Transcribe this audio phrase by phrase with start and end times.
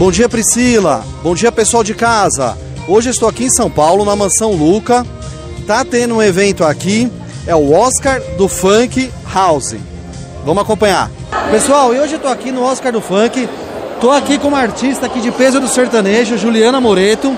[0.00, 1.04] Bom dia, Priscila.
[1.22, 2.56] Bom dia, pessoal de casa.
[2.88, 5.04] Hoje estou aqui em São Paulo, na Mansão Luca.
[5.66, 7.12] Tá tendo um evento aqui,
[7.46, 9.76] é o Oscar do Funk House.
[10.42, 11.10] Vamos acompanhar.
[11.50, 13.46] Pessoal, e hoje tô aqui no Oscar do Funk.
[14.00, 17.36] Tô aqui com uma artista aqui de peso do sertanejo, Juliana Moreto.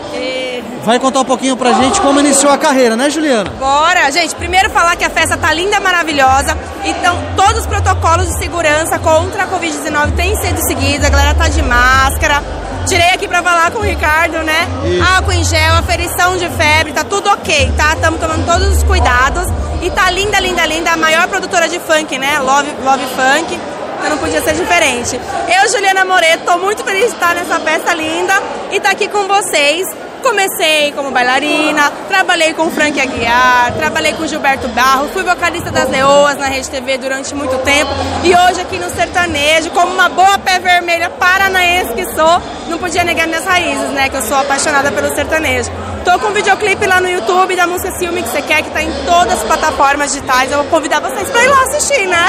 [0.85, 3.51] Vai contar um pouquinho pra gente como iniciou a carreira, né, Juliana?
[3.51, 4.11] Bora!
[4.11, 6.59] Gente, primeiro falar que a festa tá linda, maravilhosa.
[6.85, 11.07] Então, todos os protocolos de segurança contra a Covid-19 têm sido seguidos.
[11.07, 12.43] A galera tá de máscara.
[12.87, 14.67] Tirei aqui pra falar com o Ricardo, né?
[14.85, 15.15] Isso.
[15.15, 17.93] Álcool em gel, aferição de febre, tá tudo ok, tá?
[17.95, 19.47] Estamos tomando todos os cuidados.
[19.81, 20.91] E tá linda, linda, linda.
[20.91, 22.41] A maior produtora de funk, né?
[22.41, 23.61] Love, Love Funk.
[23.99, 25.21] Então não podia ser diferente.
[25.47, 28.35] Eu, Juliana Moreto, tô muito feliz de estar nessa festa linda
[28.73, 29.87] e tá aqui com vocês.
[30.23, 36.37] Comecei como bailarina, trabalhei com Frank Aguiar, trabalhei com Gilberto Barros, fui vocalista das Leoas
[36.37, 37.91] na Rede TV durante muito tempo
[38.23, 43.05] e hoje aqui no sertanejo, como uma boa pé vermelha paranaense que sou, não podia
[43.05, 44.09] negar minhas raízes, né?
[44.09, 45.71] Que eu sou apaixonada pelo sertanejo.
[46.05, 48.83] Tô com um videoclipe lá no YouTube da música Ciúme que você quer, que tá
[48.83, 50.51] em todas as plataformas digitais.
[50.51, 52.27] Eu vou convidar vocês pra ir lá assistir, né?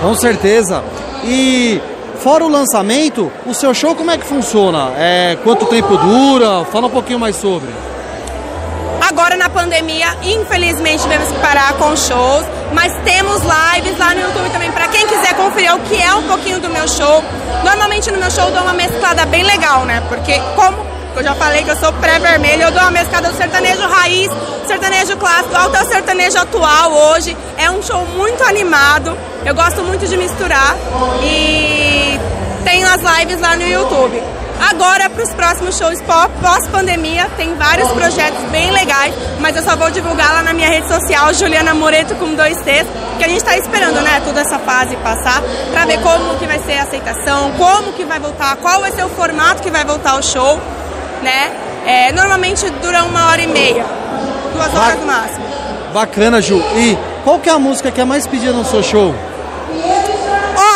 [0.00, 0.84] Com certeza.
[1.24, 1.80] E
[2.24, 4.92] fora o lançamento, o seu show como é que funciona?
[4.96, 6.64] É, quanto tempo dura?
[6.64, 7.68] Fala um pouquinho mais sobre.
[9.06, 14.50] Agora na pandemia, infelizmente tivemos que parar com shows, mas temos lives lá no YouTube
[14.50, 17.22] também para quem quiser conferir o que é um pouquinho do meu show.
[17.62, 20.02] Normalmente no meu show eu dou uma mesclada bem legal, né?
[20.08, 20.78] Porque como
[21.14, 24.30] eu já falei que eu sou pré-vermelho, eu dou uma mesclada do sertanejo raiz,
[24.66, 27.36] sertanejo clássico, até o sertanejo atual hoje.
[27.58, 29.16] É um show muito animado.
[29.44, 30.74] Eu gosto muito de misturar
[31.22, 32.13] e
[32.64, 34.22] tenho as lives lá no YouTube.
[34.70, 39.74] Agora, para os próximos shows pó- pós-pandemia, tem vários projetos bem legais, mas eu só
[39.76, 42.86] vou divulgar lá na minha rede social, Juliana Moreto com dois T's,
[43.18, 45.42] que a gente está esperando, né, toda essa fase passar,
[45.72, 49.04] para ver como que vai ser a aceitação, como que vai voltar, qual vai ser
[49.04, 50.60] o formato que vai voltar o show,
[51.22, 51.50] né?
[51.84, 53.84] É, normalmente dura uma hora e meia,
[54.54, 55.44] duas horas no máximo.
[55.92, 56.56] Bacana, Ju.
[56.76, 59.14] E qual que é a música que é mais pedida no seu show?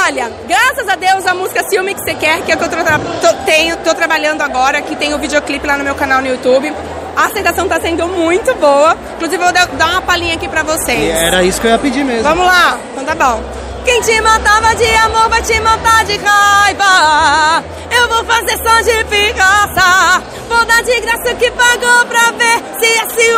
[0.09, 2.75] Olha, graças a Deus a música Ciúme que você quer, que é que eu tô,
[2.83, 6.29] tra- tô- tenho, tô trabalhando agora, que tem o videoclipe lá no meu canal no
[6.29, 6.73] YouTube.
[7.15, 8.97] A aceitação tá sendo muito boa.
[9.17, 11.15] Inclusive, vou dar- uma palhinha aqui pra vocês.
[11.15, 12.23] Era isso que eu ia pedir mesmo.
[12.23, 12.79] Vamos lá?
[12.93, 13.43] Então tá bom.
[13.85, 17.65] Quem te matava de amor vai te matar de raiva.
[17.91, 20.23] Eu vou fazer só de vingança.
[20.49, 22.63] Vou dar de graça o que pagou pra ver.
[22.81, 23.38] Se é ciúme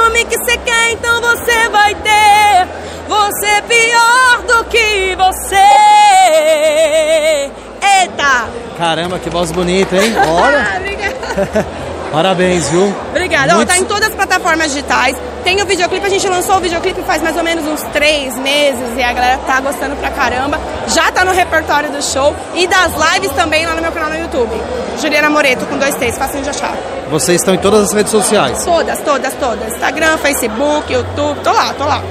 [8.90, 10.12] Caramba, que voz bonita, hein?
[10.26, 10.66] Olha.
[10.72, 11.66] Ah, obrigada.
[12.10, 12.92] Parabéns, viu?
[13.10, 13.52] Obrigada.
[13.52, 15.16] Ó, Muito tá em todas as plataformas digitais.
[15.44, 18.96] Tem o videoclipe, a gente lançou o videoclipe faz mais ou menos uns três meses
[18.96, 20.58] e a galera tá gostando pra caramba.
[20.88, 24.18] Já tá no repertório do show e das lives também lá no meu canal no
[24.18, 24.60] YouTube.
[25.00, 26.74] Juliana Moreto com dois T's, facinho de achar.
[27.08, 28.64] Vocês estão em todas as redes sociais.
[28.64, 29.72] Todas, todas, todas.
[29.72, 32.02] Instagram, Facebook, YouTube, tô lá, tô lá.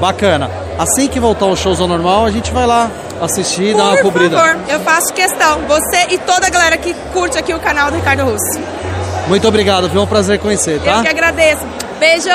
[0.00, 0.65] Bacana.
[0.78, 3.96] Assim que voltar o shows ao normal, a gente vai lá assistir e dar uma
[3.96, 4.36] Por cobrida.
[4.36, 5.60] favor, eu faço questão.
[5.66, 8.60] Você e toda a galera que curte aqui o canal do Ricardo Russo.
[9.26, 10.98] Muito obrigado, foi um prazer conhecer, tá?
[10.98, 11.66] Eu que agradeço.
[11.98, 12.28] Beijo!